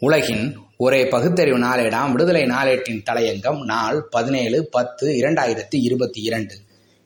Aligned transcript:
உலகின் 0.00 0.56
ஒரே 0.76 1.08
பகுத்தறிவு 1.08 1.58
நாளேடாம் 1.58 2.10
விடுதலை 2.10 2.42
நாளேட்டின் 2.42 3.02
தலையங்கம் 3.10 3.64
நாள் 3.64 4.04
பதினேழு 4.10 4.66
பத்து 4.70 5.08
இரண்டாயிரத்தி 5.08 5.76
இருபத்தி 5.76 6.22
இரண்டு. 6.22 6.54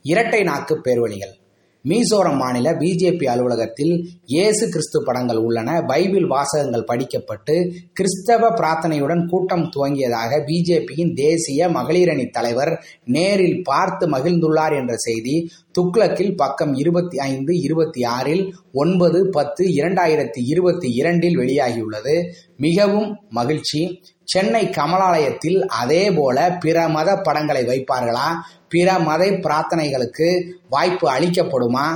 இரட்டை 0.03 0.42
நாக்கு 0.42 0.80
பேர்வழிகள். 0.84 1.42
மீசோரம் 1.89 2.37
மாநில 2.37 2.73
பிஜேபி 2.73 3.25
அலுவலகத்தில் 3.25 3.94
இயேசு 4.25 4.69
கிறிஸ்து 4.69 5.05
படங்கள் 5.05 5.37
உள்ளன. 5.37 5.83
பைபிள் 5.83 6.26
வாசகங்கள் 6.26 6.85
படிக்கப்பட்டு 6.85 7.55
கிறிஸ்தவ 7.92 8.51
பிரார்த்தனையுடன் 8.51 9.27
கூட்டம் 9.27 9.71
துவங்கியதாக 9.77 10.39
பிஜேபியின் 10.46 11.13
தேசிய 11.14 11.68
மகளிரணி 11.68 12.31
தலைவர் 12.31 12.85
நேரில் 13.05 13.63
பார்த்து 13.63 14.07
மகிழ்ந்துள்ளார் 14.07 14.77
என்ற 14.77 14.95
செய்தி 14.96 15.50
துக்ளக்கில் 15.79 16.37
பக்கம் 16.37 16.75
இருபத்தி 16.75 17.18
ஐந்து 17.18 17.61
இருபத்தி 17.61 18.05
ஆறில் 18.05 18.55
ஒன்பது 18.73 19.29
பத்து 19.30 19.64
இரண்டாயிரத்தி 19.64 20.41
இருபத்தி 20.46 20.91
இரண்டில் 20.93 21.39
வெளியாகியுள்ளது. 21.39 22.17
மிகவும் 22.57 23.21
மகிழ்ச்சி. 23.30 24.01
சென்னை 24.33 24.62
கமலாலயத்தில் 24.77 25.59
அதே 25.81 26.03
போல 26.11 26.39
பிற 26.61 26.77
மத 26.89 27.11
படங்களை 27.27 27.63
வைப்பார்களா? 27.64 28.29
பிற 28.68 28.99
மத 28.99 29.22
பிரார்த்தனைகளுக்கு 29.45 30.29
வாய்ப்பு 30.68 31.07
அளிக்கப்படுமா? 31.14 31.86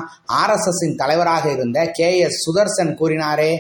ஆர்எஸ்எஸ்ஸின் 0.41 0.97
தலைவராக 0.97 1.45
இருந்த 1.53 1.79
கே 1.99 2.11
எஸ் 2.19 2.41
சுதர்சன் 2.45 2.93
கூறினாரே 3.01 3.53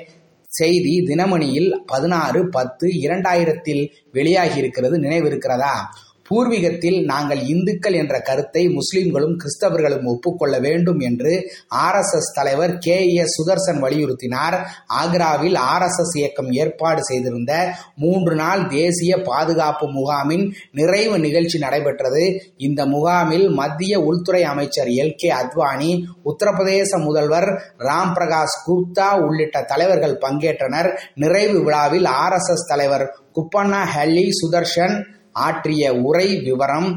செய்தி 0.50 0.92
தினமணியில் 1.06 1.70
பதினாறு 1.86 2.40
பத்து 2.48 2.86
இரண்டாயிரத்தில் 3.04 3.82
வெளியாகி 4.12 4.58
இருக்கிறது 4.58 4.96
நினைவிருக்கிறதா? 4.98 5.74
பூர்வீகத்தில் 6.28 6.98
நாங்கள் 7.04 7.42
இந்துக்கள் 7.46 7.92
என்ற 7.92 8.20
கருத்தை 8.20 8.62
முஸ்லிம்களும் 8.68 9.36
கிறிஸ்தவர்களும் 9.42 10.06
ஒப்புக்கொள்ள 10.12 10.58
வேண்டும் 10.58 11.00
என்று 11.00 11.32
ஆர்எஸ்எஸ் 11.84 12.30
தலைவர் 12.34 12.74
கே 12.78 12.96
எஸ் 13.14 13.34
சுதர்சன் 13.36 13.80
வலியுறுத்தினார். 13.84 14.56
ஆக்ராவில் 15.02 15.56
ஆர்எஸ்எஸ் 15.72 16.14
இயக்கம் 16.14 16.50
ஏற்பாடு 16.52 17.04
செய்திருந்த 17.04 17.52
மூன்று 17.94 18.34
நாள் 18.34 18.68
தேசிய 18.68 19.22
பாதுகாப்பு 19.22 19.88
முகாமின் 19.88 20.44
நிறைவு 20.72 21.18
நிகழ்ச்சி 21.18 21.58
நடைபெற்றது. 21.58 22.24
இந்த 22.56 22.86
முகாமில் 22.86 23.46
மத்திய 23.50 24.00
உள்துறை 24.00 24.42
அமைச்சர் 24.42 24.86
எல் 24.86 25.14
கே 25.16 25.30
அத்வானி 25.32 25.90
உத்தரப்பிரதேச 26.24 27.02
முதல்வர் 27.04 27.48
ராம் 27.78 28.14
பிரகாஷ் 28.16 28.58
குப்தா 28.66 29.08
உள்ளிட்ட 29.26 29.62
தலைவர்கள் 29.62 30.20
பங்கேற்றனர். 30.26 30.90
நிறைவு 31.14 31.64
விழாவில் 31.64 32.04
ஆர்எஸ்எஸ் 32.04 32.68
தலைவர் 32.68 33.06
குப்பண்ணா 33.36 33.80
ஹல்லி 33.94 34.28
சுதர்ஷன் 34.40 34.94
ஆற்றிய 35.40 35.94
உரை 36.02 36.28
விவரம் 36.40 36.90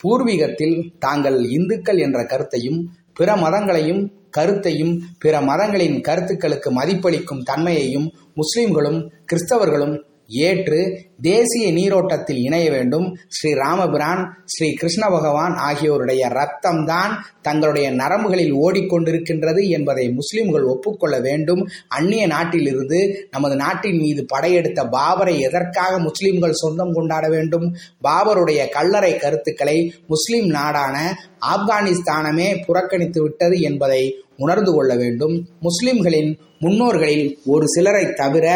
பூர்வீகத்தில் 0.00 0.76
தாங்கள் 0.98 1.38
இந்துக்கள் 1.50 1.98
என்ற 1.98 2.24
கருத்தையும் 2.24 2.78
பிற 3.12 3.36
மதங்களையும் 3.36 4.02
கருத்தையும் 4.30 4.92
பிற 5.18 5.40
மதங்களின் 5.40 6.00
கருத்துக்களுக்கு 6.00 6.70
மதிப்பளிக்கும் 6.70 7.42
தன்மையையும் 7.42 8.06
முஸ்லிம்களும் 8.34 9.00
கிறிஸ்தவர்களும் 9.32 9.94
ஏற்று 10.30 11.08
தேசிய 11.22 11.72
நீரோட்டத்தில் 11.72 12.36
இணைய 12.36 12.70
வேண்டும். 12.70 13.16
ஸ்ரீ 13.28 13.52
ராமபிரான் 13.52 14.42
ஸ்ரீ 14.44 14.72
கிருஷ்ண 14.72 15.08
பகவான் 15.08 15.54
ஆகியோருடைய 15.54 16.28
ரத்தம்தான் 16.28 17.10
தங்களுடைய 17.42 17.90
நரம்புகளில் 17.90 18.54
ஓடிக்கொண்டிருக்கின்றது 18.54 19.68
என்பதை 19.68 20.10
முஸ்லிம்கள் 20.10 20.62
ஒப்புக்கொள்ள 20.62 21.20
வேண்டும். 21.20 21.68
அந்நிய 21.88 22.26
நாட்டிலிருந்து 22.26 23.28
நமது 23.30 23.56
நாட்டின் 23.56 23.98
மீது 23.98 24.24
படையெடுத்த 24.24 24.84
பாபரை 24.84 25.38
எதற்காக 25.38 25.98
முஸ்லிம்கள் 25.98 26.52
சொந்தம் 26.52 26.92
கொண்டாட 26.92 27.28
வேண்டும்? 27.28 27.76
பாபருடைய 28.04 28.68
கல்லறை 28.68 29.16
கருத்துக்களை 29.16 29.94
முஸ்லிம் 30.06 30.46
நாடான 30.46 31.18
ஆப்கானிஸ்தானமே 31.56 32.64
புறக்கணித்து 32.66 33.22
விட்டது 33.22 33.60
என்பதை 33.60 34.24
உணர்ந்து 34.44 34.72
கொள்ள 34.74 34.92
வேண்டும். 35.02 35.34
முஸ்லிம்களின் 35.66 36.30
முன்னோர்களில் 36.64 37.26
ஒரு 37.52 37.66
சிலரை 37.74 38.04
தவிர 38.20 38.46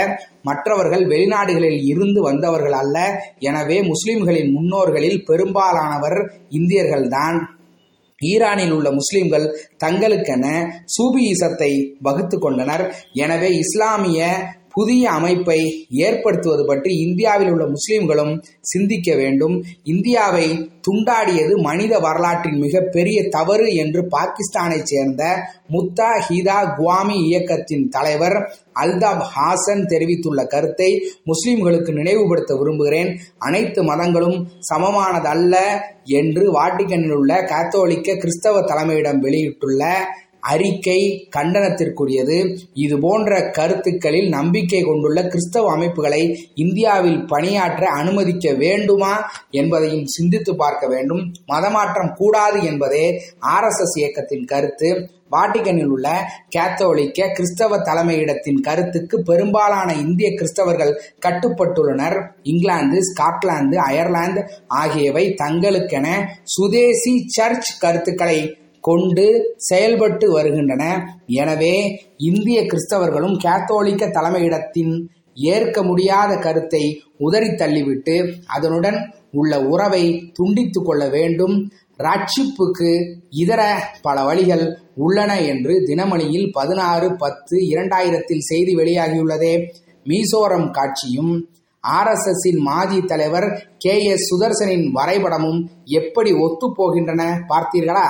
மற்றவர்கள் 0.49 1.05
வெளிநாடுகளில் 1.13 1.81
இருந்து 1.93 2.21
வந்தவர்கள் 2.23 2.77
அல்ல. 2.83 2.97
எனவே 3.49 3.79
முஸ்லிம்களின் 3.91 4.51
முன்னோர்களில் 4.57 5.21
பெரும்பாலானவர் 5.31 6.19
இந்தியர்கள்தான். 6.59 7.39
ஈரானில் 8.19 8.75
உள்ள 8.75 8.89
முஸ்லிம்கள் 8.99 9.47
தங்களுக்கென 9.85 10.45
சூபியிசத்தை 10.95 11.71
வகுத்து 12.07 12.37
கொண்டனர். 12.39 12.85
எனவே 13.25 13.51
இஸ்லாமிய 13.63 14.21
புதிய 14.75 15.03
அமைப்பை 15.11 15.59
ஏற்படுத்துவது 16.07 16.65
பற்றி 16.67 16.93
இந்தியாவில் 17.07 17.51
உள்ள 17.51 17.67
முஸ்லிம்களும் 17.67 18.33
சிந்திக்க 18.73 19.09
வேண்டும். 19.15 19.57
இந்தியாவை 19.85 20.47
துண்டாடியது 20.87 21.55
மனித 21.63 21.99
வரலாற்றின் 21.99 22.59
மிகப்பெரிய 22.59 23.19
தவறு 23.29 23.69
என்று 23.75 24.01
பாகிஸ்தானை 24.15 24.81
சேர்ந்த 24.83 25.23
முத்தா 25.73 26.11
ஹிதா 26.27 26.59
குவாமி 26.77 27.17
இயக்கத்தின் 27.29 27.87
தலைவர் 27.89 28.37
அல்தாப் 28.83 29.25
ஹாசன் 29.35 29.85
தெரிவித்துள்ள 29.87 30.41
கருத்தை 30.45 30.91
முஸ்லிம்களுக்கு 31.31 31.91
நினைவுபடுத்த 31.93 32.53
விரும்புகிறேன். 32.57 33.11
அனைத்து 33.39 33.83
மதங்களும் 33.83 34.39
சமமானதல்ல 34.71 35.57
என்று 36.21 36.45
வாட்டிகனில் 36.53 37.15
உள்ள 37.19 37.33
கத்தோலிக்க 37.53 38.17
கிறிஸ்தவ 38.17 38.61
தலைமையிடம் 38.61 39.23
வெளியிட்டுள்ள 39.27 39.83
அறிக்கை 40.53 41.01
கண்டனத்திற்குரியது. 41.37 42.39
இது 42.75 42.99
போன்ற 42.99 43.51
கருத்துக்களில் 43.51 44.29
நம்பிக்கை 44.29 44.81
கொண்டுள்ள 44.83 45.21
கிறிஸ்தவ 45.27 45.73
அமைப்புகளை 45.73 46.23
இந்தியாவில் 46.55 47.25
பணியாற்ற 47.25 47.87
அனுமதிக்க 47.87 48.53
வேண்டுமா 48.53 49.13
என்பதையும் 49.51 50.07
சிந்தித்து 50.07 50.55
பார்க்க 50.57 50.87
வேண்டும். 50.87 51.33
மதமாற்றம் 51.49 52.15
கூடாது 52.15 52.65
என்பதே 52.65 53.07
ஆர்எஸ்எஸ் 53.57 53.99
இயக்கத்தின் 53.99 54.45
கருத்து. 54.45 54.91
வாட்டிகனில் 55.31 55.93
உள்ள 55.95 56.09
கேத்தோலிக்க 56.57 57.29
கிறிஸ்தவ 57.33 57.77
தலைமையிடத்தின் 57.79 58.61
கருத்துக்கு 58.63 59.23
பெரும்பாலான 59.23 59.95
இந்திய 59.95 60.29
கிறிஸ்தவர்கள் 60.31 60.93
கட்டுப்பட்டுள்ளனர். 61.27 62.19
இங்கிலாந்து 62.43 62.99
ஸ்காட்லாந்து 63.11 63.77
அயர்லாந்து 63.77 64.43
ஆகியவை 64.67 65.25
தங்களுக்கென 65.43 66.07
சுதேசி 66.57 67.15
சர்ச் 67.27 67.71
கருத்துக்களை 67.81 68.39
கொண்டு 68.89 69.27
செயல்பட்டு 69.69 70.27
வருகின்றன. 70.33 70.85
எனவே 71.43 71.75
இந்திய 72.31 72.59
கிறிஸ்தவர்களும் 72.63 73.37
கேத்தோலிக்க 73.45 74.05
தலைமையிடத்தின் 74.17 74.95
ஏற்க 75.53 75.79
முடியாத 75.83 76.33
கருத்தை 76.37 76.83
உதறி 77.19 77.51
தள்ளிவிட்டு 77.61 78.17
அதனுடன் 78.57 78.99
உள்ள 79.31 79.53
உறவை 79.73 80.05
துண்டித்து 80.33 80.81
கொள்ள 80.83 81.05
வேண்டும். 81.09 81.57
ரட்சிப்புக்கு 81.99 82.91
இதர 83.43 83.63
பல 84.03 84.17
வழிகள் 84.25 84.65
உள்ளன 84.97 85.33
என்று 85.53 85.75
தினமணியில் 85.89 86.49
பதினாறு 86.53 87.09
பத்து 87.17 87.57
இரண்டாயிரத்தில் 87.73 88.47
செய்தி 88.51 88.73
வெளியாகியுள்ளதே. 88.77 89.55
மீசோரம் 90.07 90.69
காட்சியும் 90.71 91.33
ஆர்எஸ்எஸ்ஸின் 91.85 92.61
மாஜி 92.69 93.01
தலைவர் 93.11 93.47
கே 93.79 93.95
எஸ் 94.13 94.27
சுதர்சனின் 94.29 94.87
வரைபடமும் 94.99 95.61
எப்படி 95.99 96.31
ஒத்துப்போகின்றன 96.45 97.23
பார்த்தீர்களா? 97.53 98.07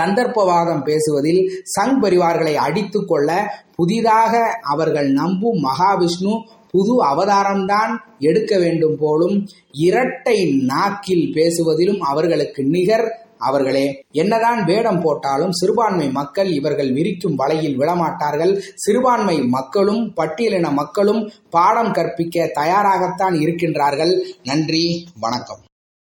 சந்தர்ப்பவாதம் 0.00 0.82
பேசுவதில் 0.82 1.64
சங் 1.80 1.98
பரிவார்களை 2.00 2.56
அடித்து 2.56 3.04
கொள்ள 3.04 3.54
புதிதாக 3.76 4.58
அவர்கள் 4.62 5.12
நம்பும் 5.12 5.58
மகாவிஷ்ணு 5.64 6.42
புது 6.70 7.04
அவதாரம்தான் 7.04 7.90
எடுக்க 8.18 8.58
வேண்டும் 8.58 8.96
போலும் 8.98 9.48
இரட்டை 9.72 10.54
நாக்கில் 10.64 11.32
பேசுவதிலும் 11.34 11.98
அவர்களுக்கு 11.98 12.64
நிகர் 12.64 13.30
அவர்களே. 13.38 14.04
என்னதான் 14.12 14.64
வேடம் 14.64 15.00
போட்டாலும் 15.00 15.52
சிறுபான்மை 15.52 16.10
மக்கள் 16.10 16.52
இவர்கள் 16.52 16.92
விரிக்கும் 16.92 17.34
வலையில் 17.34 17.78
விழமாட்டார்கள். 17.78 18.58
சிறுபான்மை 18.74 19.42
மக்களும் 19.42 20.12
பட்டியலின 20.16 20.72
மக்களும் 20.72 21.30
பாடம் 21.50 21.92
கற்பிக்க 21.92 22.50
தயாராகத்தான் 22.54 23.34
இருக்கின்றார்கள். 23.34 24.18
நன்றி 24.44 25.08
வணக்கம். 25.20 25.60